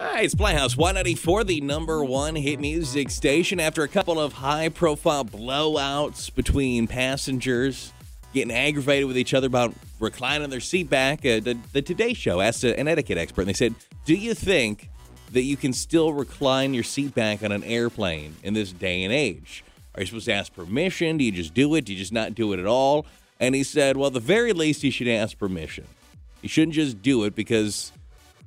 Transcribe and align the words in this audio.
Hi, 0.00 0.20
it's 0.20 0.32
Playhouse 0.32 0.76
194, 0.76 1.42
the 1.42 1.60
number 1.60 2.04
one 2.04 2.36
hit 2.36 2.60
music 2.60 3.10
station. 3.10 3.58
After 3.58 3.82
a 3.82 3.88
couple 3.88 4.20
of 4.20 4.32
high 4.32 4.68
profile 4.68 5.24
blowouts 5.24 6.32
between 6.32 6.86
passengers 6.86 7.92
getting 8.32 8.54
aggravated 8.54 9.08
with 9.08 9.18
each 9.18 9.34
other 9.34 9.48
about 9.48 9.74
reclining 9.98 10.50
their 10.50 10.60
seat 10.60 10.88
back, 10.88 11.26
uh, 11.26 11.40
the, 11.40 11.58
the 11.72 11.82
Today 11.82 12.14
Show 12.14 12.40
asked 12.40 12.62
an 12.62 12.86
etiquette 12.86 13.18
expert, 13.18 13.42
and 13.42 13.48
they 13.48 13.54
said, 13.54 13.74
Do 14.04 14.14
you 14.14 14.34
think 14.34 14.88
that 15.32 15.42
you 15.42 15.56
can 15.56 15.72
still 15.72 16.12
recline 16.12 16.74
your 16.74 16.84
seat 16.84 17.12
back 17.12 17.42
on 17.42 17.50
an 17.50 17.64
airplane 17.64 18.36
in 18.44 18.54
this 18.54 18.70
day 18.70 19.02
and 19.02 19.12
age? 19.12 19.64
Are 19.96 20.02
you 20.02 20.06
supposed 20.06 20.26
to 20.26 20.32
ask 20.32 20.54
permission? 20.54 21.16
Do 21.16 21.24
you 21.24 21.32
just 21.32 21.54
do 21.54 21.74
it? 21.74 21.86
Do 21.86 21.92
you 21.92 21.98
just 21.98 22.12
not 22.12 22.36
do 22.36 22.52
it 22.52 22.60
at 22.60 22.66
all? 22.66 23.04
And 23.40 23.52
he 23.52 23.64
said, 23.64 23.96
Well, 23.96 24.10
the 24.10 24.20
very 24.20 24.52
least, 24.52 24.84
you 24.84 24.92
should 24.92 25.08
ask 25.08 25.36
permission. 25.36 25.88
You 26.40 26.48
shouldn't 26.48 26.74
just 26.74 27.02
do 27.02 27.24
it 27.24 27.34
because 27.34 27.90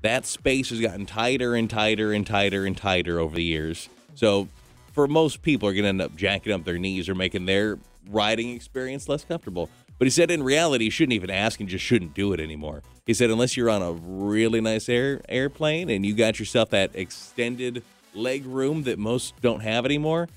that 0.01 0.25
space 0.25 0.69
has 0.69 0.81
gotten 0.81 1.05
tighter 1.05 1.55
and 1.55 1.69
tighter 1.69 2.11
and 2.11 2.25
tighter 2.25 2.65
and 2.65 2.75
tighter 2.75 3.19
over 3.19 3.35
the 3.35 3.43
years. 3.43 3.89
So, 4.15 4.47
for 4.93 5.07
most 5.07 5.41
people, 5.41 5.69
are 5.69 5.73
going 5.73 5.83
to 5.83 5.89
end 5.89 6.01
up 6.01 6.15
jacking 6.15 6.51
up 6.51 6.65
their 6.65 6.77
knees 6.77 7.07
or 7.07 7.15
making 7.15 7.45
their 7.45 7.79
riding 8.09 8.49
experience 8.49 9.07
less 9.07 9.23
comfortable. 9.23 9.69
But 9.97 10.07
he 10.07 10.09
said 10.09 10.31
in 10.31 10.41
reality, 10.41 10.85
you 10.85 10.91
shouldn't 10.91 11.13
even 11.13 11.29
ask 11.29 11.59
and 11.59 11.69
just 11.69 11.85
shouldn't 11.85 12.15
do 12.15 12.33
it 12.33 12.39
anymore. 12.39 12.81
He 13.05 13.13
said 13.13 13.29
unless 13.29 13.55
you're 13.55 13.69
on 13.69 13.81
a 13.83 13.91
really 13.91 14.59
nice 14.59 14.89
air 14.89 15.21
airplane 15.29 15.89
and 15.89 16.05
you 16.05 16.15
got 16.15 16.39
yourself 16.39 16.71
that 16.71 16.91
extended 16.95 17.83
leg 18.15 18.45
room 18.45 18.83
that 18.83 18.97
most 18.97 19.39
don't 19.41 19.61
have 19.61 19.85
anymore, 19.85 20.27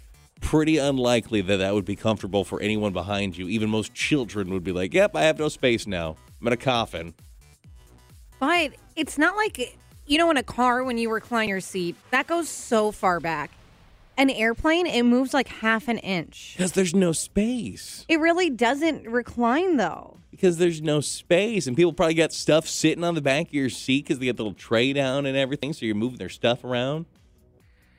pretty 0.41 0.77
unlikely 0.77 1.41
that 1.41 1.57
that 1.57 1.73
would 1.73 1.87
be 1.87 1.97
comfortable 1.97 2.45
for 2.45 2.61
anyone 2.61 2.93
behind 2.93 3.39
you. 3.39 3.49
Even 3.49 3.71
most 3.71 3.95
children 3.95 4.51
would 4.51 4.65
be 4.65 4.73
like, 4.73 4.93
"Yep, 4.93 5.17
I 5.17 5.23
have 5.23 5.39
no 5.39 5.49
space 5.49 5.87
now. 5.87 6.17
I'm 6.41 6.49
in 6.49 6.53
a 6.53 6.59
coffin." 6.59 7.15
But 8.39 8.73
it's 8.97 9.19
not 9.19 9.37
like, 9.37 9.79
you 10.07 10.19
know, 10.19 10.31
in 10.31 10.37
a 10.37 10.43
car 10.43 10.85
when 10.85 10.99
you 10.99 11.11
recline 11.11 11.49
your 11.49 11.61
seat, 11.61 11.97
that 12.11 12.27
goes 12.27 12.49
so 12.49 12.93
far 12.93 13.21
back. 13.21 13.51
An 14.17 14.31
airplane, 14.31 14.87
it 14.87 15.03
moves 15.03 15.35
like 15.35 15.49
half 15.49 15.89
an 15.89 15.99
inch. 15.99 16.55
Because 16.57 16.73
there's 16.73 16.95
no 16.95 17.13
space. 17.13 18.05
It 18.09 18.21
really 18.21 18.49
doesn't 18.49 19.09
recline 19.09 19.77
though. 19.77 20.19
Because 20.31 20.59
there's 20.59 20.81
no 20.81 21.01
space. 21.01 21.67
And 21.67 21.77
people 21.77 21.93
probably 21.93 22.15
got 22.15 22.33
stuff 22.33 22.69
sitting 22.69 23.03
on 23.03 23.15
the 23.15 23.23
back 23.23 23.49
of 23.49 23.55
your 23.55 23.71
seat 23.71 24.05
because 24.05 24.21
they 24.21 24.27
got 24.27 24.37
the 24.37 24.45
little 24.45 24.57
tray 24.57 24.93
down 24.93 25.27
and 25.27 25.37
everything. 25.37 25.73
So 25.73 25.87
you're 25.87 25.95
moving 25.95 26.19
their 26.19 26.29
stuff 26.29 26.63
around. 26.65 27.07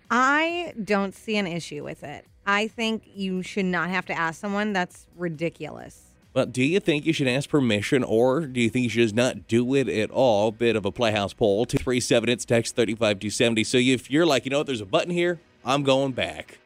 I 0.10 0.74
don't 0.82 1.14
see 1.14 1.36
an 1.38 1.48
issue 1.48 1.84
with 1.84 2.04
it. 2.04 2.26
I 2.46 2.68
think 2.68 3.04
you 3.14 3.42
should 3.42 3.66
not 3.66 3.90
have 3.90 4.06
to 4.06 4.14
ask 4.14 4.40
someone. 4.40 4.72
That's 4.72 5.08
ridiculous. 5.18 6.12
Well, 6.36 6.46
do 6.46 6.66
you 6.66 6.82
think 6.82 7.06
you 7.06 7.14
should 7.14 7.30
ask 7.30 7.50
permission 7.50 8.04
or 8.04 8.42
do 8.42 8.60
you 8.60 8.70
think 8.70 8.84
you 8.84 8.90
should 8.90 9.04
just 9.04 9.16
not 9.16 9.48
do 9.48 9.74
it 9.74 9.88
at 9.88 10.12
all? 10.12 10.52
Bit 10.52 10.76
of 10.76 10.84
a 10.86 10.92
playhouse 10.92 11.34
poll. 11.34 11.66
237 11.66 12.28
it's 12.28 12.44
text 12.44 12.76
35270. 12.76 13.64
So 13.64 13.78
if 13.78 14.12
you're 14.12 14.26
like, 14.26 14.44
you 14.44 14.52
know 14.52 14.58
what, 14.58 14.68
there's 14.68 14.82
a 14.82 14.86
button 14.86 15.12
here, 15.12 15.40
I'm 15.64 15.84
going 15.84 16.12
back. 16.12 16.60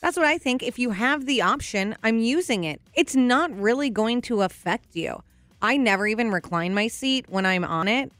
That's 0.00 0.16
what 0.16 0.24
I 0.24 0.38
think. 0.38 0.62
If 0.62 0.78
you 0.78 0.92
have 0.92 1.26
the 1.26 1.42
option, 1.42 1.96
I'm 2.02 2.18
using 2.18 2.64
it. 2.64 2.80
It's 2.94 3.14
not 3.14 3.54
really 3.54 3.90
going 3.90 4.22
to 4.22 4.40
affect 4.40 4.96
you. 4.96 5.22
I 5.60 5.76
never 5.76 6.06
even 6.06 6.30
recline 6.30 6.72
my 6.72 6.88
seat 6.88 7.26
when 7.28 7.44
I'm 7.44 7.64
on 7.64 7.88
it. 7.88 8.10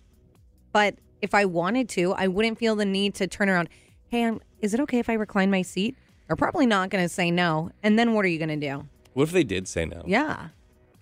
But 0.72 0.96
if 1.22 1.32
I 1.32 1.46
wanted 1.46 1.88
to, 1.90 2.12
I 2.12 2.28
wouldn't 2.28 2.58
feel 2.58 2.76
the 2.76 2.84
need 2.84 3.14
to 3.14 3.26
turn 3.26 3.48
around. 3.48 3.70
Hey, 4.08 4.24
I'm, 4.24 4.38
is 4.60 4.74
it 4.74 4.80
okay 4.80 4.98
if 4.98 5.08
I 5.08 5.14
recline 5.14 5.50
my 5.50 5.62
seat? 5.62 5.96
They're 6.26 6.36
probably 6.36 6.66
not 6.66 6.90
going 6.90 7.02
to 7.02 7.08
say 7.08 7.30
no. 7.30 7.70
And 7.82 7.98
then 7.98 8.12
what 8.12 8.26
are 8.26 8.28
you 8.28 8.38
going 8.38 8.60
to 8.60 8.68
do? 8.68 8.86
What 9.14 9.22
if 9.24 9.32
they 9.32 9.44
did 9.44 9.66
say 9.66 9.86
no? 9.86 10.02
Yeah. 10.06 10.48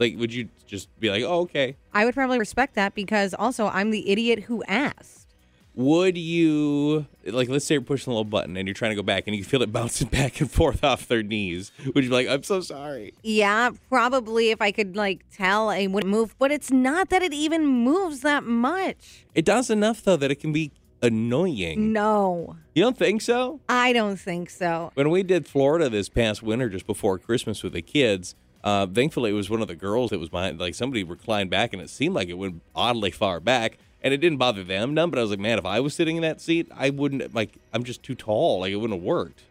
Like, 0.03 0.19
would 0.19 0.35
you 0.35 0.49
just 0.67 0.89
be 0.99 1.11
like, 1.11 1.23
oh, 1.23 1.43
okay? 1.43 1.77
I 1.95 2.05
would 2.05 2.15
probably 2.15 2.41
respect 2.41 2.75
that 2.75 2.93
because 2.95 3.35
also 3.35 3.69
I'm 3.69 3.91
the 3.91 4.11
idiot 4.11 4.41
who 4.41 4.65
asked. 4.65 5.29
Would 5.77 6.19
you, 6.19 7.07
like, 7.25 7.49
let's 7.49 7.65
say 7.65 7.77
you're 7.77 7.83
pushing 7.83 8.11
a 8.11 8.15
little 8.15 8.25
button 8.25 8.57
and 8.57 8.67
you're 8.67 8.75
trying 8.75 8.91
to 8.91 8.97
go 8.97 9.03
back 9.05 9.25
and 9.29 9.37
you 9.37 9.45
feel 9.45 9.63
it 9.63 9.73
bouncing 9.81 10.09
back 10.09 10.41
and 10.41 10.51
forth 10.51 10.83
off 10.83 11.07
their 11.07 11.23
knees. 11.23 11.71
Would 11.95 12.03
you 12.03 12.11
be 12.11 12.17
like, 12.17 12.27
I'm 12.27 12.43
so 12.43 12.61
sorry? 12.61 13.15
Yeah, 13.23 13.71
probably 13.89 14.51
if 14.51 14.61
I 14.61 14.73
could 14.73 14.97
like 14.97 15.25
tell 15.33 15.71
I 15.71 15.87
wouldn't 15.87 16.11
move, 16.11 16.35
but 16.41 16.51
it's 16.51 16.73
not 16.73 17.11
that 17.11 17.23
it 17.23 17.33
even 17.33 17.65
moves 17.65 18.21
that 18.23 18.43
much. 18.43 19.25
It 19.37 19.45
does 19.45 19.71
enough, 19.71 20.03
though, 20.03 20.17
that 20.17 20.33
it 20.33 20.41
can 20.41 20.53
be 20.53 20.73
annoying. 21.01 21.93
No, 21.93 22.57
You 22.75 22.83
don't 22.83 22.97
think 22.97 23.23
so? 23.23 23.61
I 23.69 23.93
don't 23.93 24.17
think 24.19 24.51
so. 24.51 24.91
When 24.95 25.11
we 25.11 25.23
did 25.23 25.47
Florida 25.47 25.89
this 25.89 26.09
past 26.09 26.43
winter, 26.43 26.69
just 26.69 26.87
before 26.87 27.19
Christmas 27.19 27.63
with 27.63 27.73
the 27.73 27.83
kids, 27.83 28.35
uh, 28.65 28.87
thankfully 28.87 29.31
it 29.31 29.35
was 29.35 29.51
one 29.51 29.63
of 29.63 29.69
the 29.69 29.75
girls 29.75 30.11
that 30.11 30.21
was 30.21 30.29
behind. 30.29 30.61
Like 30.61 30.75
somebody 30.75 31.05
reclined 31.05 31.51
back, 31.51 31.73
and 31.73 31.83
it 31.83 31.91
seemed 31.91 32.15
like 32.15 32.29
it 32.29 32.35
went 32.39 32.63
oddly 32.75 33.11
far 33.11 33.41
back, 33.41 33.79
and 34.03 34.15
it 34.15 34.19
didn't 34.19 34.39
bother 34.39 34.65
them 34.65 34.95
none. 34.95 35.11
But 35.11 35.19
I 35.19 35.23
was 35.23 35.31
like, 35.31 35.41
man, 35.41 35.59
if 35.59 35.67
I 35.67 35.81
was 35.81 35.95
sitting 35.95 36.17
in 36.17 36.23
that 36.23 36.41
seat, 36.41 36.69
I 36.75 36.91
wouldn't. 36.91 37.35
Like, 37.35 37.59
I'm 37.73 37.85
just 37.85 38.03
too 38.03 38.15
tall. 38.15 38.61
Like, 38.61 38.73
it 38.73 38.77
wouldn't 38.77 38.99
have 38.99 39.05
worked. 39.05 39.43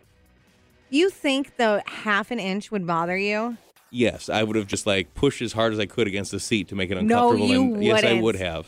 You 0.90 1.10
think 1.10 1.56
the 1.58 1.84
half 1.88 2.32
an 2.32 2.40
inch 2.40 2.70
would 2.72 2.86
bother 2.86 3.18
you? 3.18 3.58
Yes, 3.92 4.30
I 4.30 4.44
would 4.44 4.56
have 4.56 4.68
just 4.68 4.88
like 4.88 5.14
pushed 5.14 5.42
as 5.42 5.54
hard 5.54 5.74
as 5.74 5.80
I 5.80 5.86
could 5.86 6.08
against 6.08 6.32
the 6.32 6.40
seat 6.40 6.70
to 6.70 6.76
make 6.76 6.92
it 6.92 6.98
uncomfortable. 6.98 7.48
No, 7.48 7.54
you 7.54 7.74
and 7.76 7.84
yes, 7.84 8.04
I 8.04 8.14
would 8.14 8.36
have, 8.38 8.68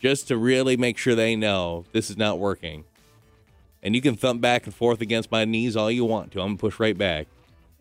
just 0.00 0.28
to 0.28 0.36
really 0.36 0.76
make 0.76 0.98
sure 0.98 1.14
they 1.14 1.36
know 1.36 1.84
this 1.92 2.10
is 2.10 2.16
not 2.16 2.38
working. 2.40 2.84
And 3.84 3.94
you 3.94 4.00
can 4.00 4.16
thump 4.16 4.40
back 4.40 4.66
and 4.66 4.74
forth 4.74 5.00
against 5.00 5.30
my 5.30 5.44
knees 5.44 5.76
all 5.76 5.90
you 5.90 6.04
want 6.04 6.32
to. 6.32 6.40
I'm 6.40 6.48
gonna 6.48 6.58
push 6.58 6.78
right 6.80 6.96
back. 6.96 7.28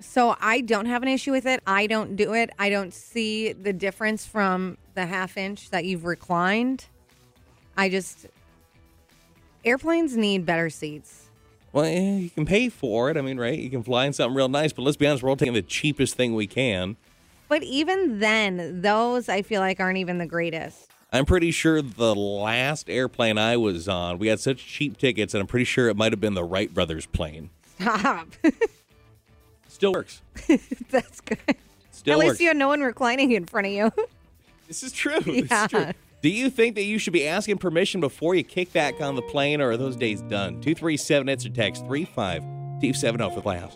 So 0.02 0.36
I 0.42 0.62
don't 0.62 0.88
have 0.88 1.04
an 1.04 1.10
issue 1.10 1.32
with 1.32 1.46
it. 1.46 1.62
I 1.66 1.88
don't 1.88 2.16
do 2.16 2.34
it. 2.34 2.50
I 2.58 2.70
don't 2.70 2.94
see 2.94 3.54
the 3.54 3.72
difference 3.72 4.26
from 4.26 4.78
the 4.96 5.06
half 5.06 5.38
inch 5.38 5.70
that 5.70 5.86
you've 5.86 6.06
reclined. 6.06 6.86
I 7.78 7.90
just 7.90 8.28
airplanes 9.64 10.18
need 10.18 10.46
better 10.46 10.70
seats. 10.70 11.30
Well, 11.72 11.86
yeah, 11.88 12.16
you 12.16 12.30
can 12.30 12.46
pay 12.46 12.70
for 12.70 13.10
it. 13.10 13.18
I 13.18 13.22
mean, 13.22 13.40
right? 13.40 13.58
You 13.58 13.70
can 13.70 13.84
fly 13.84 14.06
in 14.06 14.14
something 14.14 14.36
real 14.36 14.50
nice, 14.50 14.74
but 14.74 14.82
let's 14.82 14.98
be 14.98 15.08
honest, 15.08 15.24
we're 15.24 15.30
all 15.30 15.38
taking 15.38 15.54
the 15.54 15.62
cheapest 15.62 16.16
thing 16.16 16.36
we 16.36 16.48
can. 16.48 16.98
But 17.48 17.64
even 17.64 18.20
then, 18.20 18.82
those 18.82 19.30
I 19.30 19.42
feel 19.42 19.62
like 19.62 19.80
aren't 19.80 19.98
even 19.98 20.18
the 20.18 20.26
greatest. 20.26 20.90
I'm 21.14 21.26
pretty 21.26 21.52
sure 21.52 21.82
the 21.82 22.16
last 22.16 22.90
airplane 22.90 23.38
I 23.38 23.58
was 23.58 23.88
on, 23.88 24.18
we 24.18 24.28
had 24.28 24.40
such 24.40 24.66
cheap 24.66 24.98
tickets, 24.98 25.34
and 25.34 25.42
I'm 25.42 25.48
pretty 25.48 25.66
sure 25.66 25.90
it 25.90 25.98
might 25.98 26.14
have 26.14 26.22
been 26.22 26.34
the 26.34 26.44
Wright 26.44 26.74
brothers 26.74 27.06
plane. 27.06 27.50
Stop. 27.78 28.28
Still 29.82 29.94
works. 29.94 30.22
That's 30.92 31.22
good. 31.22 31.40
Still 31.90 32.14
At 32.14 32.18
works. 32.20 32.30
least 32.30 32.42
you 32.42 32.50
had 32.50 32.58
no 32.58 32.68
one 32.68 32.82
reclining 32.82 33.32
in 33.32 33.48
front 33.48 33.66
of 33.66 33.74
you. 33.74 33.92
This 34.68 34.84
is 34.84 34.92
true. 34.94 35.20
This 35.22 35.50
Yeah. 35.50 35.64
is 35.66 35.72
true. 35.72 35.88
Do 36.22 36.30
you 36.30 36.52
think 36.52 36.76
that 36.76 36.84
you 36.84 37.00
should 37.00 37.14
be 37.14 37.28
asking 37.28 37.58
permission 37.58 38.00
before 38.00 38.36
you 38.36 38.44
kick 38.44 38.72
back 38.72 39.02
on 39.02 39.16
the 39.16 39.22
plane, 39.24 39.60
or 39.60 39.72
are 39.72 39.78
those 39.78 39.96
days 39.98 40.22
done? 40.22 40.62
237 40.62 41.28
answer 41.28 41.50
text 41.50 41.84
35270 41.88 43.36
for 43.36 43.42
Playhouse. 43.42 43.76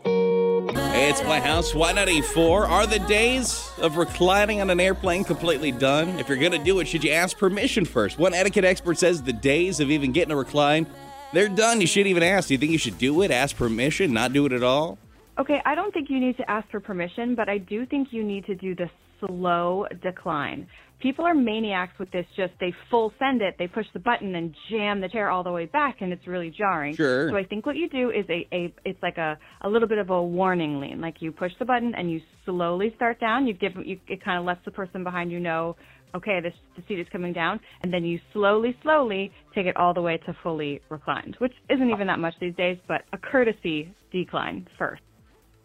Hey, 0.94 1.10
it's 1.10 1.20
Playhouse 1.22 1.74
194. 1.74 2.68
Are 2.68 2.86
the 2.88 3.00
days 3.00 3.68
of 3.80 3.98
reclining 3.98 4.62
on 4.62 4.70
an 4.70 4.80
airplane 4.80 5.24
completely 5.26 5.72
done? 5.72 6.18
If 6.20 6.30
you're 6.30 6.38
going 6.38 6.52
to 6.54 6.64
do 6.64 6.80
it, 6.82 6.88
should 6.88 7.04
you 7.04 7.12
ask 7.12 7.36
permission 7.38 7.84
first? 7.84 8.18
One 8.20 8.34
etiquette 8.36 8.64
expert 8.64 8.98
says 9.00 9.24
the 9.24 9.34
days 9.34 9.80
of 9.82 9.90
even 9.92 10.12
getting 10.14 10.32
a 10.32 10.36
recline, 10.38 10.86
they're 11.34 11.50
done. 11.50 11.82
You 11.82 11.88
shouldn't 11.88 12.12
even 12.12 12.24
ask. 12.24 12.48
Do 12.48 12.54
you 12.54 12.58
think 12.60 12.72
you 12.72 12.78
should 12.78 13.00
do 13.00 13.22
it, 13.24 13.32
ask 13.32 13.58
permission, 13.58 14.14
not 14.14 14.32
do 14.32 14.46
it 14.46 14.54
at 14.54 14.64
all? 14.64 14.98
Okay, 15.38 15.62
I 15.66 15.76
don't 15.76 15.94
think 15.94 16.10
you 16.10 16.20
need 16.20 16.38
to 16.38 16.50
ask 16.50 16.70
for 16.72 16.80
permission, 16.80 17.36
but 17.36 17.50
I 17.50 17.58
do 17.58 17.86
think 17.86 18.10
you 18.12 18.24
need 18.24 18.46
to 18.46 18.56
do 18.56 18.74
the 18.74 18.90
slow 19.20 19.86
decline. 20.02 20.68
People 21.00 21.26
are 21.26 21.34
maniacs 21.34 22.00
with 22.00 22.10
this. 22.12 22.26
Just 22.38 22.54
they 22.62 22.74
full 22.90 23.12
send 23.20 23.42
it, 23.42 23.56
they 23.60 23.68
push 23.68 23.86
the 23.94 24.00
button 24.00 24.34
and 24.36 24.56
jam 24.70 25.02
the 25.02 25.10
chair 25.10 25.30
all 25.30 25.44
the 25.44 25.52
way 25.52 25.66
back, 25.66 25.98
and 26.00 26.14
it's 26.14 26.26
really 26.26 26.54
jarring. 26.58 26.96
Sure. 26.96 27.30
So 27.30 27.36
I 27.36 27.44
think 27.44 27.66
what 27.66 27.76
you 27.76 27.90
do 27.90 28.12
is 28.12 28.26
a, 28.30 28.48
a 28.54 28.74
it's 28.86 29.02
like 29.04 29.18
a 29.18 29.38
a 29.62 29.70
little 29.70 29.90
bit 29.90 29.98
of 29.98 30.10
a 30.10 30.24
warning 30.24 30.80
lean. 30.80 31.02
Like 31.02 31.22
you 31.22 31.34
push 31.34 31.52
the 31.60 31.66
button 31.66 31.94
and 31.96 32.10
you 32.10 32.22
slowly 32.46 32.94
start 32.96 33.20
down. 33.20 33.46
You 33.46 33.54
give 33.54 33.74
you 33.84 34.00
it 34.08 34.24
kind 34.24 34.40
of 34.40 34.46
lets 34.46 34.64
the 34.64 34.72
person 34.72 35.04
behind 35.04 35.32
you 35.32 35.40
know. 35.42 35.76
Okay, 36.16 36.40
this 36.42 36.54
the 36.78 36.84
seat 36.88 37.00
is 37.02 37.08
coming 37.12 37.34
down, 37.34 37.60
and 37.84 37.94
then 37.94 38.06
you 38.06 38.22
slowly, 38.32 38.74
slowly 38.82 39.34
take 39.54 39.66
it 39.66 39.76
all 39.76 39.94
the 39.94 40.02
way 40.02 40.18
to 40.26 40.38
fully 40.44 40.80
reclined, 40.88 41.36
which 41.40 41.52
isn't 41.70 41.90
even 41.90 42.08
that 42.08 42.20
much 42.20 42.36
these 42.40 42.56
days, 42.56 42.78
but 42.88 43.02
a 43.12 43.18
courtesy 43.18 43.94
decline 44.14 44.66
first. 44.80 45.02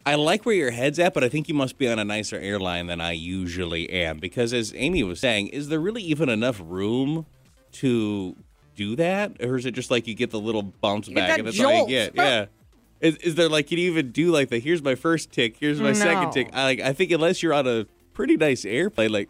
I 0.07 0.15
like 0.15 0.47
where 0.47 0.55
your 0.55 0.71
head's 0.71 0.99
at, 0.99 1.13
but 1.15 1.23
I 1.23 1.29
think 1.29 1.49
you 1.49 1.55
must 1.55 1.77
be 1.79 1.89
on 1.89 1.99
a 1.99 2.05
nicer 2.05 2.37
airline 2.39 2.87
than 2.87 3.01
I 3.01 3.13
usually 3.13 3.91
am. 3.91 4.19
Because 4.19 4.53
as 4.53 4.73
Amy 4.75 5.03
was 5.03 5.21
saying, 5.21 5.49
is 5.49 5.69
there 5.69 5.79
really 5.81 6.03
even 6.03 6.29
enough 6.29 6.61
room 6.65 7.27
to 7.73 8.35
do 8.77 8.97
that? 8.97 9.43
Or 9.43 9.57
is 9.57 9.67
it 9.67 9.73
just 9.73 9.91
like 9.91 10.07
you 10.07 10.15
get 10.15 10.31
the 10.31 10.41
little 10.41 10.63
bounce 10.63 11.09
get 11.09 11.17
back 11.17 11.39
and 11.39 11.47
that's 11.47 11.61
all 11.61 11.83
you 11.83 11.87
get? 11.89 12.15
Yeah. 12.17 12.47
Is, 13.01 13.17
is 13.17 13.35
there 13.35 13.49
like, 13.49 13.67
can 13.69 13.79
you 13.79 13.91
even 13.93 14.11
do 14.11 14.31
like 14.31 14.49
the 14.51 14.59
here's 14.59 14.83
my 14.83 14.95
first 14.95 15.33
tick, 15.33 15.57
here's 15.59 15.81
my 15.81 15.93
second 15.93 16.33
tick? 16.33 16.51
I, 16.53 16.65
like, 16.65 16.81
I 16.81 16.93
think 16.93 17.11
unless 17.13 17.43
you're 17.43 17.55
on 17.55 17.67
a 17.67 17.87
pretty 18.13 18.37
nice 18.37 18.65
airplane, 18.65 19.11
like, 19.13 19.29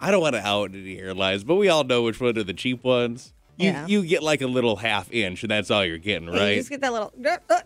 I 0.00 0.10
don't 0.10 0.20
want 0.20 0.34
to 0.34 0.46
out 0.46 0.74
any 0.74 0.98
airlines, 0.98 1.44
but 1.44 1.54
we 1.54 1.68
all 1.68 1.84
know 1.84 2.02
which 2.02 2.20
one 2.20 2.36
are 2.36 2.42
the 2.42 2.52
cheap 2.52 2.82
ones. 2.84 3.32
You, 3.56 3.66
Yeah. 3.70 3.86
you 3.86 4.04
get 4.04 4.22
like 4.22 4.40
a 4.42 4.46
little 4.46 4.76
half 4.76 5.10
inch, 5.12 5.42
and 5.42 5.50
that's 5.50 5.70
all 5.70 5.84
you're 5.84 5.98
getting, 5.98 6.28
And 6.28 6.36
You 6.36 6.42
right? 6.42 6.56
just 6.56 6.70
get 6.70 6.80
that 6.80 6.92
little, 6.92 7.12
uh, 7.24 7.36
uh, 7.48 7.60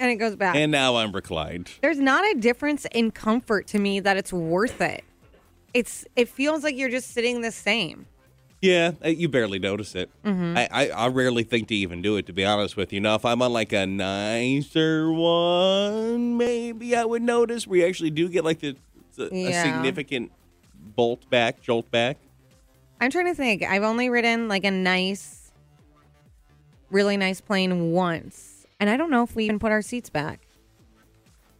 and 0.00 0.10
it 0.10 0.16
goes 0.16 0.34
back. 0.34 0.56
And 0.56 0.72
now 0.72 0.96
I'm 0.96 1.12
reclined. 1.12 1.70
There's 1.82 2.00
not 2.00 2.24
a 2.24 2.34
difference 2.40 2.86
in 2.90 3.12
comfort 3.12 3.68
to 3.68 3.78
me 3.78 4.00
that 4.00 4.16
it's 4.16 4.32
worth 4.32 4.80
it. 4.80 5.04
It's 5.72 6.04
it 6.16 6.28
feels 6.28 6.64
like 6.64 6.76
you're 6.76 6.88
just 6.88 7.12
sitting 7.12 7.42
the 7.42 7.52
same. 7.52 8.06
Yeah, 8.60 8.92
uh, 9.02 9.08
you 9.08 9.28
barely 9.28 9.58
notice 9.58 9.94
it. 9.94 10.10
I, 10.24 10.68
I, 10.70 10.88
I 10.88 11.08
rarely 11.08 11.44
think 11.44 11.68
to 11.68 11.74
even 11.74 12.02
do 12.02 12.16
it, 12.16 12.26
to 12.26 12.34
be 12.34 12.44
honest 12.44 12.76
with 12.76 12.92
you. 12.92 13.00
Now, 13.00 13.14
if 13.14 13.24
I'm 13.24 13.40
on 13.40 13.54
like 13.54 13.72
a 13.72 13.86
nicer 13.86 15.10
one, 15.10 16.36
maybe 16.36 16.94
I 16.94 17.04
would 17.04 17.22
notice. 17.22 17.66
We 17.66 17.84
actually 17.84 18.10
do 18.10 18.28
get 18.28 18.44
like 18.44 18.60
the, 18.60 18.76
the 19.16 19.46
a 19.46 19.62
significant 19.62 20.32
bolt 20.74 21.30
back, 21.30 21.62
jolt 21.62 21.90
back. 21.90 22.18
I'm 23.00 23.10
trying 23.10 23.26
to 23.26 23.34
think. 23.34 23.62
I've 23.62 23.82
only 23.82 24.10
ridden 24.10 24.48
like 24.48 24.64
a 24.64 24.70
nice, 24.70 25.52
really 26.90 27.16
nice 27.16 27.40
plane 27.40 27.92
once. 27.92 28.49
And 28.80 28.88
I 28.90 28.96
don't 28.96 29.10
know 29.10 29.22
if 29.22 29.36
we 29.36 29.44
even 29.44 29.58
put 29.58 29.70
our 29.72 29.82
seats 29.82 30.10
back. 30.10 30.40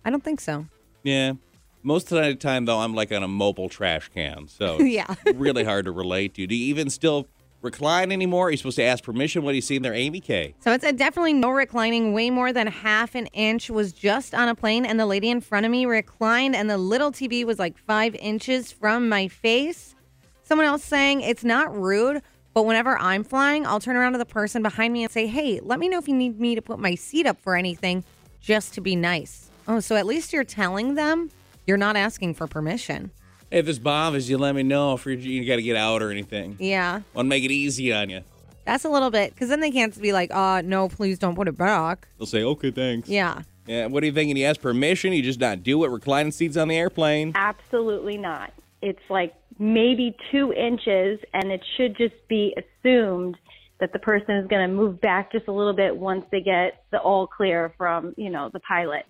I 0.05 0.11
don't 0.11 0.25
think 0.25 0.41
so. 0.41 0.67
Yeah. 1.03 1.35
Most 1.83 2.11
of 2.13 2.23
the 2.23 2.35
time, 2.35 2.65
though, 2.65 2.79
I'm 2.81 2.95
like 2.95 3.13
on 3.13 3.23
a 3.23 3.29
mobile 3.29 3.69
trash 3.69 4.09
can, 4.13 4.49
so 4.49 4.79
Yeah. 4.81 5.15
really 5.35 5.65
hard 5.65 5.85
to 5.85 5.93
relate 5.93 6.35
to. 6.35 6.47
Do 6.47 6.55
you 6.55 6.67
even 6.67 6.91
still 6.91 7.27
recline 7.63 8.11
anymore? 8.11 8.49
Are 8.49 8.51
you 8.51 8.57
supposed 8.57 8.77
to 8.77 8.83
ask 8.83 9.05
permission? 9.05 9.43
What 9.43 9.53
do 9.53 9.57
you 9.57 9.63
see 9.63 9.77
in 9.77 9.83
there, 9.83 9.95
Amy 9.95 10.21
K? 10.21 10.55
So 10.61 10.73
it's 10.73 10.85
a 10.85 10.93
definitely 10.93 11.35
no 11.35 11.51
reclining. 11.51 12.13
Way 12.15 12.31
more 12.31 12.53
than 12.53 12.67
half 12.67 13.15
an 13.15 13.27
inch 13.29 13.69
was 13.71 13.93
just 13.93 14.35
on 14.35 14.49
a 14.49 14.55
plane, 14.55 14.85
and 14.87 14.99
the 14.99 15.07
lady 15.07 15.31
in 15.31 15.41
front 15.43 15.65
of 15.67 15.73
me 15.73 15.85
reclined, 15.87 16.57
and 16.57 16.69
the 16.71 16.79
little 16.79 17.13
TV 17.13 17.45
was 17.45 17.59
like 17.59 17.77
five 17.79 18.15
inches 18.17 18.73
from 18.73 19.09
my 19.09 19.29
face. 19.29 19.95
Someone 20.43 20.67
else 20.67 20.83
saying 20.85 21.21
it's 21.21 21.45
not 21.45 21.75
rude, 21.75 22.23
but 22.55 22.65
whenever 22.67 22.99
I'm 22.99 23.25
flying, 23.25 23.67
I'll 23.67 23.81
turn 23.81 23.97
around 23.97 24.13
to 24.13 24.19
the 24.19 24.25
person 24.25 24.63
behind 24.63 24.93
me 24.93 25.03
and 25.05 25.13
say, 25.13 25.27
"Hey, 25.27 25.61
let 25.63 25.79
me 25.79 25.89
know 25.89 25.99
if 25.99 26.09
you 26.09 26.15
need 26.17 26.41
me 26.41 26.55
to 26.55 26.63
put 26.63 26.79
my 26.79 26.95
seat 26.95 27.27
up 27.27 27.41
for 27.41 27.57
anything, 27.57 28.05
just 28.41 28.75
to 28.75 28.81
be 28.81 28.97
nice." 28.97 29.51
Oh, 29.69 29.81
so 29.81 29.97
at 29.97 30.07
least 30.07 30.33
you're 30.33 30.45
telling 30.45 30.95
them 30.95 31.31
you're 31.67 31.77
not 31.77 31.97
asking 31.97 32.35
for 32.35 32.47
permission. 32.47 33.11
Hey, 33.51 33.59
if 33.59 33.67
this 33.67 33.79
bothers 33.79 34.29
you, 34.31 34.39
let 34.39 34.55
me 34.55 34.63
know 34.63 34.95
if 34.95 35.05
you're, 35.05 35.15
you 35.15 35.45
got 35.47 35.57
to 35.57 35.63
get 35.63 35.77
out 35.77 36.03
or 36.03 36.11
anything. 36.11 36.57
Yeah, 36.59 37.01
Want 37.15 37.27
to 37.27 37.29
make 37.29 37.45
it 37.45 37.51
easy 37.51 37.93
on 37.93 38.09
you. 38.11 38.23
that's 38.65 38.85
a 38.85 38.89
little 38.89 39.11
bit 39.11 39.33
because 39.35 39.49
then 39.49 39.61
they 39.61 39.71
can't 39.71 40.01
be 40.01 40.13
like, 40.13 40.31
"Uh, 40.35 40.63
no, 40.65 40.89
please 40.89 41.19
don't 41.19 41.35
put 41.37 41.49
it 41.49 41.57
back." 41.57 42.09
They'll 42.19 42.27
say, 42.27 42.43
okay, 42.43 42.71
thanks. 42.71 43.09
Yeah. 43.09 43.43
Yeah, 43.67 43.87
what 43.87 44.01
do 44.01 44.07
you 44.07 44.13
think? 44.13 44.31
And 44.31 44.39
you 44.39 44.47
ask 44.47 44.61
permission, 44.61 45.13
you 45.13 45.23
just 45.23 45.39
not 45.39 45.63
do 45.63 45.85
it. 45.85 45.89
Reclining 45.89 46.33
seats 46.33 46.57
on 46.57 46.67
the 46.69 46.77
airplane. 46.77 47.31
Absolutely 47.37 48.17
not. 48.17 48.53
It's 48.83 49.03
like 49.09 49.33
maybe 49.61 50.17
two 50.33 50.53
inches, 50.55 51.21
and 51.35 51.53
it 51.53 51.61
should 51.77 51.97
just 51.97 52.15
be 52.29 52.57
assumed 52.57 53.37
that 53.79 53.93
the 53.93 53.99
person 53.99 54.37
is 54.37 54.49
going 54.49 54.67
to 54.67 54.75
move 54.75 55.01
back 55.01 55.31
just 55.31 55.47
a 55.49 55.53
little 55.53 55.75
bit 55.75 55.95
once 55.95 56.25
they 56.33 56.41
get 56.41 56.85
the 56.91 56.99
all 56.99 57.27
clear 57.27 57.73
from, 57.77 58.15
you 58.17 58.31
know, 58.31 58.51
the 58.53 58.61
pilot. 58.61 59.05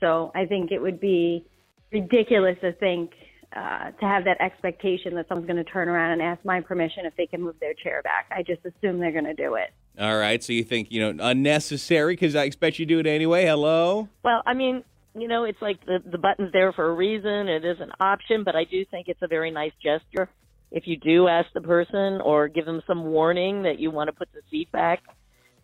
So 0.00 0.30
I 0.34 0.44
think 0.44 0.70
it 0.70 0.80
would 0.80 1.00
be 1.00 1.46
ridiculous 1.90 2.56
to 2.60 2.72
think 2.72 3.12
uh, 3.54 3.90
to 3.92 4.04
have 4.04 4.24
that 4.24 4.38
expectation 4.40 5.14
that 5.14 5.28
someone's 5.28 5.46
going 5.46 5.64
to 5.64 5.70
turn 5.70 5.88
around 5.88 6.12
and 6.12 6.20
ask 6.20 6.44
my 6.44 6.60
permission 6.60 7.06
if 7.06 7.16
they 7.16 7.26
can 7.26 7.40
move 7.40 7.54
their 7.58 7.72
chair 7.72 8.02
back. 8.02 8.26
I 8.30 8.42
just 8.42 8.60
assume 8.66 8.98
they're 8.98 9.12
going 9.12 9.24
to 9.24 9.34
do 9.34 9.54
it. 9.54 9.72
All 9.98 10.18
right, 10.18 10.44
so 10.44 10.52
you 10.52 10.62
think, 10.62 10.88
you 10.90 11.00
know, 11.00 11.24
unnecessary 11.24 12.12
because 12.14 12.36
I 12.36 12.44
expect 12.44 12.78
you 12.78 12.84
to 12.84 12.94
do 12.94 12.98
it 13.00 13.06
anyway. 13.06 13.46
Hello? 13.46 14.08
Well, 14.22 14.42
I 14.44 14.52
mean, 14.52 14.84
you 15.16 15.28
know, 15.28 15.44
it's 15.44 15.60
like 15.60 15.84
the 15.86 15.98
the 16.04 16.18
button's 16.18 16.52
there 16.52 16.72
for 16.72 16.88
a 16.88 16.94
reason. 16.94 17.48
It 17.48 17.64
is 17.64 17.78
an 17.80 17.92
option, 18.00 18.44
but 18.44 18.54
I 18.54 18.64
do 18.64 18.84
think 18.90 19.08
it's 19.08 19.22
a 19.22 19.28
very 19.28 19.50
nice 19.50 19.72
gesture. 19.82 20.28
If 20.70 20.86
you 20.86 20.96
do 20.96 21.28
ask 21.28 21.48
the 21.54 21.60
person 21.60 22.20
or 22.20 22.48
give 22.48 22.66
them 22.66 22.82
some 22.86 23.04
warning 23.04 23.62
that 23.62 23.78
you 23.78 23.90
want 23.90 24.08
to 24.08 24.12
put 24.12 24.28
the 24.32 24.40
seat 24.50 24.70
back, 24.72 25.02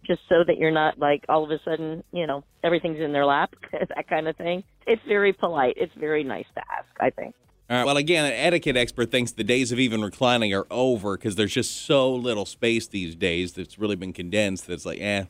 just 0.06 0.20
so 0.28 0.44
that 0.46 0.56
you're 0.58 0.70
not 0.70 0.99
like 0.99 1.25
all 1.28 1.44
of 1.44 1.50
a 1.50 1.58
sudden, 1.64 2.02
you 2.12 2.26
know, 2.26 2.44
everything's 2.62 3.00
in 3.00 3.12
their 3.12 3.26
lap, 3.26 3.54
that 3.72 4.08
kind 4.08 4.28
of 4.28 4.37
thing. 4.37 4.64
It's 4.87 5.02
very 5.06 5.32
polite. 5.32 5.75
It's 5.76 5.94
very 5.99 6.25
nice 6.25 6.46
to 6.54 6.60
ask, 6.60 6.88
I 7.00 7.10
think. 7.10 7.34
All 7.70 7.78
right, 7.78 7.87
well, 7.87 7.96
again, 7.96 8.26
an 8.26 8.32
etiquette 8.32 8.76
expert 8.76 9.10
thinks 9.10 9.32
the 9.32 9.44
days 9.44 9.72
of 9.72 9.78
even 9.78 10.02
reclining 10.02 10.52
are 10.52 10.66
over 10.70 11.16
because 11.16 11.37
there's 11.37 11.54
just 11.54 11.87
so 11.87 12.12
little 12.14 12.44
space 12.44 12.87
these 12.87 13.14
days 13.14 13.52
that's 13.54 13.78
really 13.78 13.96
been 13.96 14.12
condensed 14.12 14.66
that 14.66 14.75
it's 14.75 14.84
like, 14.84 15.00
eh, 15.00 15.25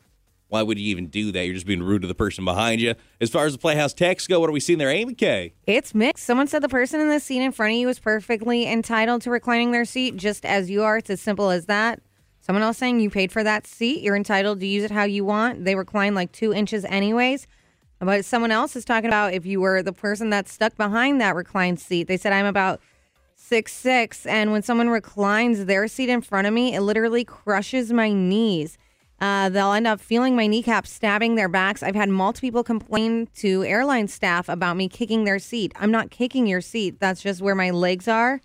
why 0.53 0.63
would 0.63 0.79
you 0.79 0.91
even 0.91 1.07
do 1.07 1.33
that? 1.33 1.47
You're 1.47 1.55
just 1.55 1.67
being 1.67 1.83
rude 1.83 2.03
to 2.03 2.09
the 2.09 2.15
person 2.15 2.45
behind 2.45 2.79
you. 2.79 2.95
As 3.23 3.31
far 3.31 3.47
as 3.47 3.55
the 3.55 3.59
Playhouse 3.59 3.95
texts 3.95 4.29
go, 4.29 4.39
what 4.39 4.51
are 4.51 4.53
we 4.53 4.61
seeing 4.61 4.79
there, 4.79 4.91
Amy 4.91 5.15
K? 5.15 5.55
It's 5.67 5.95
mixed. 5.95 6.27
Someone 6.27 6.47
said 6.47 6.63
the 6.63 6.69
person 6.69 7.01
in 7.01 7.09
the 7.09 7.21
seat 7.21 7.41
in 7.41 7.53
front 7.53 7.73
of 7.73 7.79
you 7.79 7.89
is 7.89 7.99
perfectly 7.99 8.71
entitled 8.71 9.23
to 9.23 9.31
reclining 9.31 9.73
their 9.73 9.87
seat 9.87 10.19
just 10.19 10.45
as 10.45 10.69
you 10.69 10.83
are. 10.83 10.99
It's 10.99 11.09
as 11.09 11.23
simple 11.23 11.49
as 11.49 11.65
that. 11.67 12.01
Someone 12.43 12.63
else 12.63 12.77
saying 12.77 13.01
you 13.01 13.09
paid 13.09 13.33
for 13.33 13.43
that 13.43 13.67
seat. 13.67 14.03
You're 14.03 14.15
entitled 14.15 14.61
to 14.61 14.67
use 14.67 14.85
it 14.85 14.91
how 14.91 15.05
you 15.05 15.25
want. 15.25 15.65
They 15.65 15.75
recline 15.75 16.15
like 16.15 16.33
two 16.33 16.53
inches 16.53 16.85
anyways. 16.85 17.47
But 17.99 18.27
someone 18.27 18.51
else 18.51 18.77
is 18.77 18.85
talking 18.85 19.09
about 19.09 19.33
if 19.33 19.47
you 19.47 19.59
were 19.59 19.83
the 19.83 19.95
person 19.95 20.29
that's 20.29 20.53
stuck 20.53 20.77
behind 20.77 21.19
that 21.23 21.35
reclined 21.35 21.81
seat. 21.81 22.09
They 22.09 22.19
said 22.19 22.35
I'm 22.35 22.45
about 22.45 22.83
six 23.37 23.73
six, 23.73 24.27
and 24.27 24.53
when 24.53 24.63
someone 24.63 24.91
reclines 24.91 25.65
their 25.65 25.89
seat 25.89 26.11
in 26.11 26.21
front 26.21 26.47
of 26.47 26.53
me, 26.53 26.75
it 26.75 26.83
literally 26.83 27.25
crushes 27.25 27.91
my 27.91 28.13
knees. 28.13 28.77
Uh, 29.23 29.49
they'll 29.49 29.71
end 29.71 29.87
up 29.87 30.01
feeling 30.01 30.35
my 30.35 30.49
kneecaps 30.49 30.91
stabbing 30.91 31.37
their 31.37 31.49
backs. 31.49 31.81
I've 31.81 31.95
had 31.95 32.09
multiple 32.09 32.45
people 32.45 32.65
complain 32.65 33.29
to 33.37 33.63
airline 33.63 34.09
staff 34.09 34.49
about 34.49 34.77
me 34.77 34.89
kicking 34.89 35.23
their 35.23 35.39
seat. 35.39 35.73
I'm 35.77 35.93
not 35.93 36.11
kicking 36.11 36.49
your 36.49 36.61
seat. 36.61 36.99
That's 36.99 37.23
just 37.23 37.41
where 37.41 37.55
my 37.55 37.71
legs 37.71 38.09
are. 38.09 38.41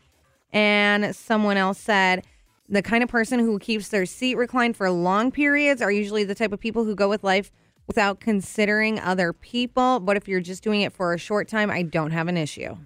And 0.53 1.15
someone 1.15 1.57
else 1.57 1.79
said 1.79 2.27
the 2.69 2.83
kind 2.83 3.01
of 3.01 3.09
person 3.09 3.39
who 3.39 3.57
keeps 3.57 3.89
their 3.89 4.05
seat 4.05 4.35
reclined 4.35 4.77
for 4.77 4.91
long 4.91 5.31
periods 5.31 5.81
are 5.81 5.91
usually 5.91 6.23
the 6.23 6.35
type 6.35 6.53
of 6.53 6.59
people 6.59 6.83
who 6.83 6.93
go 6.93 7.09
with 7.09 7.23
life 7.23 7.51
without 7.87 8.19
considering 8.19 8.99
other 8.99 9.33
people. 9.33 9.99
But 9.99 10.15
if 10.15 10.27
you're 10.27 10.41
just 10.41 10.61
doing 10.61 10.81
it 10.81 10.93
for 10.93 11.11
a 11.11 11.17
short 11.17 11.47
time, 11.47 11.71
I 11.71 11.81
don't 11.81 12.11
have 12.11 12.27
an 12.27 12.37
issue. 12.37 12.77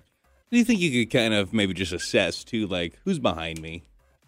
Do 0.49 0.57
you 0.57 0.63
think 0.63 0.79
you 0.79 0.91
could 1.05 1.11
kind 1.11 1.33
of 1.33 1.51
maybe 1.51 1.73
just 1.73 1.91
assess, 1.91 2.45
too, 2.45 2.67
like, 2.67 2.97
who's 3.03 3.19
behind 3.19 3.61
me? 3.61 3.83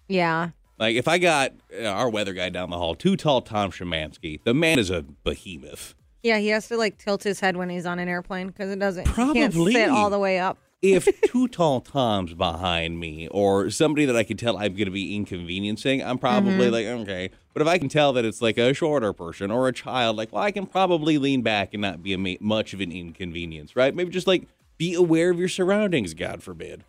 Yeah. 0.09 0.49
Like, 0.79 0.95
if 0.95 1.07
I 1.07 1.17
got 1.17 1.53
uh, 1.79 1.85
our 1.85 2.09
weather 2.09 2.33
guy 2.33 2.49
down 2.49 2.69
the 2.69 2.77
hall, 2.77 2.95
too 2.95 3.15
tall 3.15 3.41
Tom 3.41 3.71
Shemansky, 3.71 4.41
the 4.43 4.53
man 4.53 4.79
is 4.79 4.89
a 4.89 5.03
behemoth. 5.03 5.95
Yeah, 6.23 6.37
he 6.39 6.47
has 6.49 6.67
to 6.69 6.77
like 6.77 6.97
tilt 6.97 7.23
his 7.23 7.39
head 7.39 7.57
when 7.57 7.69
he's 7.69 7.85
on 7.85 7.99
an 7.99 8.07
airplane 8.07 8.47
because 8.47 8.69
it 8.71 8.79
doesn't. 8.79 9.07
He 9.07 9.13
can't 9.13 9.53
Probably. 9.53 9.73
sit 9.73 9.89
all 9.89 10.09
the 10.09 10.19
way 10.19 10.39
up. 10.39 10.57
if 10.81 11.07
too 11.25 11.47
tall 11.49 11.81
Toms 11.81 12.33
behind 12.33 12.99
me 12.99 13.27
or 13.29 13.69
somebody 13.69 14.05
that 14.05 14.15
I 14.15 14.23
can 14.23 14.37
tell 14.37 14.57
I'm 14.57 14.73
going 14.73 14.85
to 14.85 14.91
be 14.91 15.15
inconveniencing, 15.15 16.01
I'm 16.03 16.17
probably 16.17 16.69
like, 16.69 16.85
okay. 16.85 17.29
But 17.53 17.61
if 17.61 17.67
I 17.67 17.77
can 17.77 17.89
tell 17.89 18.13
that 18.13 18.25
it's 18.25 18.41
like 18.41 18.57
a 18.57 18.73
shorter 18.73 19.13
person 19.13 19.51
or 19.51 19.67
a 19.67 19.73
child, 19.73 20.15
like, 20.17 20.31
well, 20.31 20.41
I 20.43 20.51
can 20.51 20.65
probably 20.65 21.17
lean 21.17 21.41
back 21.41 21.73
and 21.73 21.81
not 21.81 22.01
be 22.01 22.13
a 22.13 22.17
ma- 22.17 22.35
much 22.39 22.73
of 22.73 22.79
an 22.81 22.91
inconvenience, 22.91 23.75
right? 23.75 23.93
Maybe 23.93 24.09
just 24.09 24.25
like 24.27 24.47
be 24.77 24.93
aware 24.93 25.29
of 25.29 25.37
your 25.37 25.49
surroundings, 25.49 26.13
God 26.13 26.41
forbid. 26.41 26.83